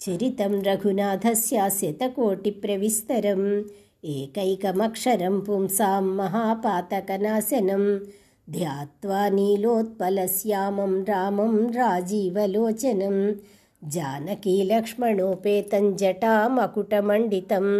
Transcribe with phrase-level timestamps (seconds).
[0.00, 3.48] चरितं रघुनाथस्यास्यतकोटिप्रविस्तरम्
[4.14, 7.84] एकैकमक्षरं पुंसां महापातकनाशनं
[8.56, 13.16] ध्यात्वा नीलोत्पलश्यामं रामं राजीवलोचनं
[13.94, 17.72] जानकीलक्ष्मणोपेतं जटामकुटमण्डितम्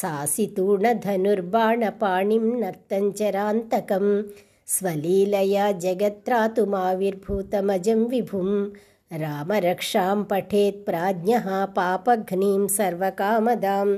[0.00, 4.06] सासितूणधनुर्बाणपाणिं नर्तञ्चरान्तकं
[4.76, 8.50] स्वलीलया जगत्रातुमाविर्भूतमजं विभुं
[9.22, 13.88] रामरक्षां पठेत् प्राज्ञः पापघ्नीं सर्वकामदां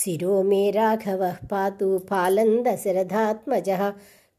[0.00, 3.82] शिरो मे राघवः पातु फालन्दशरथात्मजः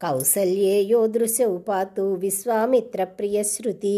[0.04, 3.98] कौसल्ये यो दृशौ पातु विश्वामित्रप्रियश्रुति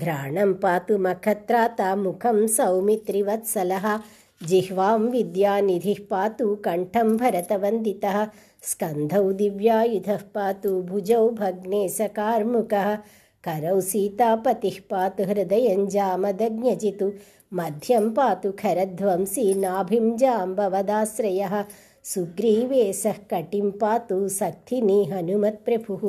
[0.00, 3.86] घ्राणं पातु मखत्राता मुखं सौमित्रिवत्सलः
[4.46, 8.18] जिह्वां विद्यानिधिः पातु कण्ठं भरतवन्दितः
[8.70, 12.94] स्कन्धौ दिव्यायुधः पातु भुजौ भग्ने सकार्मुकः
[13.44, 17.12] करौ सीतापतिः पातु हृदयं जामदज्ञजितु
[17.58, 21.54] मध्यं पातु खरध्वंसी नाभिं जाम्बवदाश्रयः
[22.14, 26.04] सुग्रीवेशः कटिं पातु सक्थिनी हनुमत्प्रभुः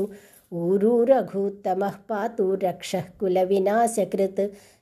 [0.64, 4.42] ऊरू रघुत्तमः पातु रक्षः कुलविनाशकृत्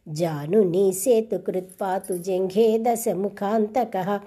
[0.10, 4.20] जानुनी सेतुकृत् पातु जङ्घे दशमुखान्तकः।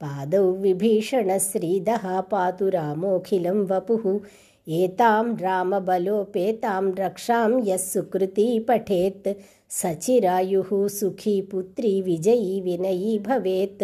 [0.00, 4.20] पादौ विभीषणश्रीदः पातु रामोऽखिलं वपुः।
[4.68, 9.28] एतां रामबलोपेतां रक्षां यः सुकृती पठेत्।
[9.70, 13.82] सचिरायुः सुखी पुत्री विजयी विनयी भवेत्।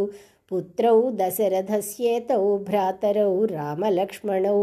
[0.49, 4.59] पुत्रौ दशरथस्येतौ भ्रातरौ रामलक्ष्मणौ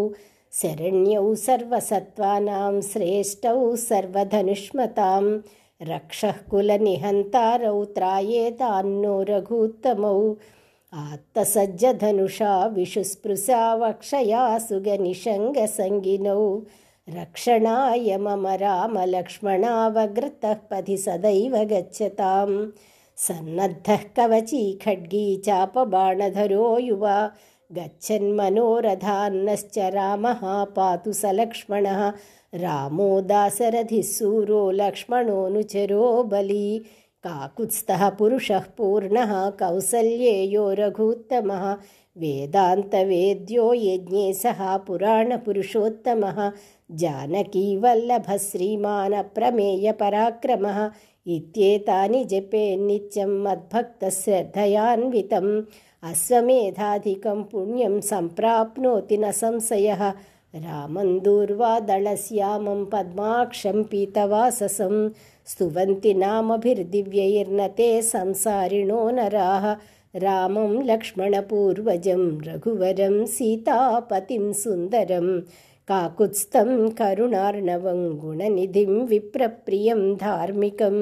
[0.53, 5.25] शरण्यौ सर्वसत्त्वानां श्रेष्ठौ सर्वधनुष्मतां
[5.81, 10.19] रक्षः कुलनिहन्तारौ त्रायेतान्नो रघूत्तमौ
[10.93, 16.43] आत्तसज्जधनुषा विशुस्पृशा वक्षया सुगनिषङ्गसङ्गिनौ
[17.16, 22.71] रक्षणाय मम रामलक्ष्मणावग्रतः पथि सदैव गच्छतां
[23.16, 27.31] सन्नद्धः कवची खड्गी चापबाणधरो युवा।
[27.72, 32.12] गच्छन्मनोरथान्नश्च रामः पातु स लक्ष्मणः।
[32.54, 36.82] रामो दासरथिः सूरो लक्ष्मणोऽनुचरो बली
[37.22, 41.76] काकुत्स्थः पुरुषः पूर्णः कौसल्येयो रघूत्तमः।
[42.19, 46.52] वेदान्तवेद्यो यज्ञे सः पुराणपुरुषोत्तमः।
[46.90, 50.90] जानकीवल्लभः श्रीमानप्रमेयपराक्रमः।
[51.26, 55.62] इत्येतानि जपे नित्यं मद्भक्तश्रद्धयान्वितम्।
[56.02, 60.12] अश्वमेधाधिकं पुण्यं सम्प्राप्नोति न संशयः।
[60.55, 65.08] रामं दूर्वादळश्यामं पद्माक्षं पीतवाससं
[65.52, 69.67] स्तुवन्ति नामभिर्दिव्यैर्न ते संसारिणो नराः।
[70.23, 75.29] रामं लक्ष्मणपूर्वजं रघुवरं सीतापतिं सुन्दरं
[75.88, 80.97] काकुत्स्थं करुणार्णवं गुणनिधिं विप्रप्रियं धार्मिकं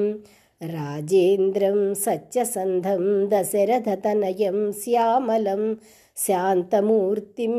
[0.73, 5.73] राजेन्द्रं सच्चसन्धं दशरथतनयं श्यामलं
[6.25, 7.55] शान्तमूर्तिं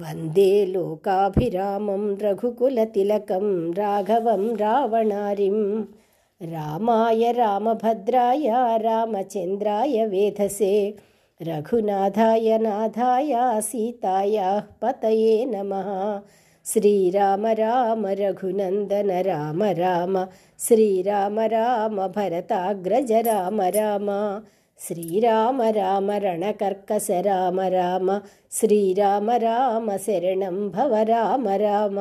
[0.00, 3.46] वन्दे लोकाभिरामं रघुकुलतिलकं
[3.78, 5.60] राघवं रावणारिं
[6.40, 8.48] रामाय रामभद्राय
[8.82, 10.74] रामचन्द्राय वेधसे
[11.40, 13.32] रघुनाथाय नाथाय
[13.62, 15.88] सीतायाः पतये नमः।
[16.66, 20.16] श्रीराम राम रघुनन्दन राम राम
[20.58, 24.08] श्रीराम राम भरताग्रज राम राम
[24.80, 28.18] श्रीराम राम रणकर्कस राम राम
[28.60, 31.98] श्रीराम राम शरणं भव राम राम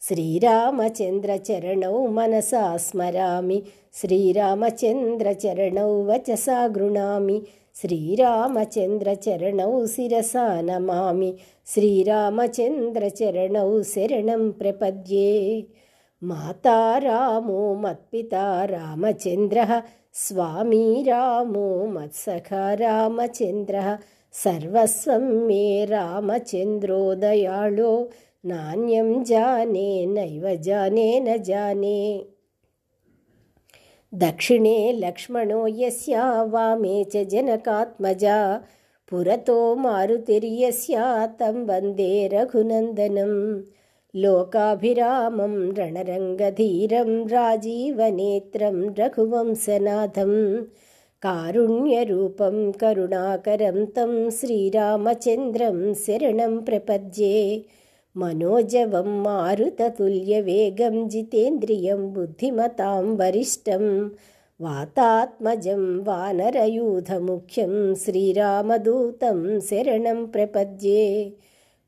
[0.00, 3.62] श्रीरामचन्द्रचरणौ मनसा स्मरामि।
[3.94, 7.40] श्रीरामचन्द्रचरणौ वचसा गृणामि।
[7.82, 11.32] श्रीरामचन्द्रचरणौ शिरसा नमामि।
[11.66, 15.62] श्रीरामचन्द्रचरणौ शरणं प्रपद्ये।
[16.22, 19.80] माता रामो मत्पिता रामचन्द्रः।
[20.14, 23.96] स्वामी रामो मत्सखा रामचन्द्रः।
[24.32, 28.10] सर्वस्वं मे रामचन्द्रो दयाळो
[28.44, 32.24] नान्यं जाने नैव जाने न जाने।
[34.14, 38.60] दक्षिणे लक्ष्मणो यस्या वामे च जनकात्मजा।
[39.10, 43.60] पुरतो मारुतिर्यस्या तं वन्दे रघुनन्दनं।
[44.14, 50.62] लोकाभिरामं रणरङ्गधीरं राजीवनेत्रं रघुवंशनाथं।
[51.22, 57.62] कारुण्यरूपं करुणाकरं तं श्रीरामचन्द्रं शरणं प्रपद्ये
[58.20, 63.84] मनोजवं मारुततुल्यवेगं जितेन्द्रियं बुद्धिमतां वरिष्ठं
[64.60, 67.74] वातात्मजं वानरयूथमुख्यं
[68.04, 69.38] श्रीरामदूतं
[69.68, 71.04] शरणं प्रपद्ये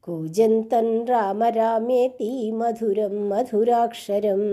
[0.05, 2.31] कूजन्तं राम रामेति
[2.61, 4.47] मधुरं मधुराक्षरम्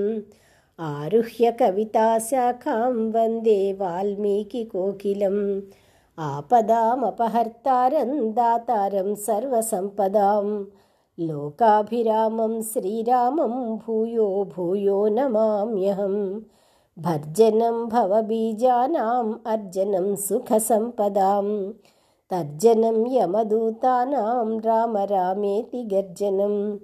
[0.87, 5.39] आरुह्य कविताशाखां वन्दे वाल्मीकिकोकिलम्
[6.31, 10.51] आपदामपहर्तारं दातारं सर्वसम्पदाम्
[11.19, 16.41] लोकाभिरामं श्रीरामं भूयो भूयो नमाम्यहं।
[16.99, 21.71] भर्जनं भवबीजानाम् अर्जनं सुखसम्पदां
[22.29, 26.77] तर्जनं यमदूतानां राम रामेति गर्जनं।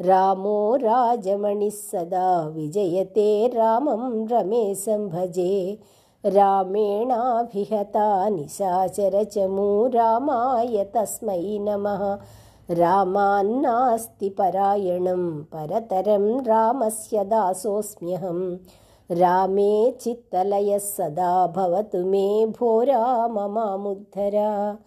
[0.00, 5.78] रामो राजमणिः सदा विजयते रामं रमेशं भजे
[6.26, 12.18] रामेणाभिहता निशाचरचमू रामाय तस्मै नमः
[12.70, 18.56] रामान्नास्ति परायणं परतरं रामस्य दासोऽस्म्यहं।
[19.10, 24.78] रामे चित्तलयः सदा भवतु मे भो राम मामुद्धरा।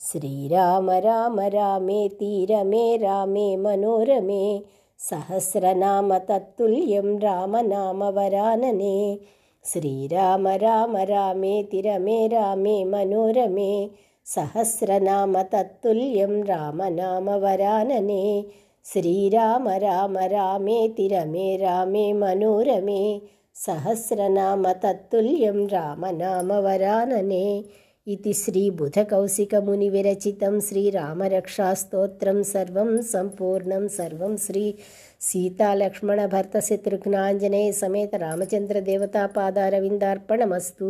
[0.00, 4.62] श्रीराम राम रामे तीरमे रामे मनोरमे
[4.98, 9.20] सहस्रनाम तत्तुल्यं रामनामवरानने
[9.64, 13.90] श्रीराम राम रामे तिरमे रामे मनोरमे
[14.26, 18.44] सहस्रनाम तत्तुल्यं रामनामवरानने।
[18.84, 23.20] श्रीराम राम रामेति रमे रामे मनोरमे।
[23.54, 27.64] सहस्रनाम तत्तुल्यं रामनामवरानने।
[28.08, 34.74] इति श्रीबुधकौशिकमुनिविरचितं श्रीरामरक्षास्तोत्रं सर्वं सम्पूर्णं सर्वं श्री
[35.20, 40.86] सीतालक्ष्मणभर्तशत्रुघ्नाञ्जनेय समेत रामचन्द्रदेवतापादारविन्दार्पणमस्तु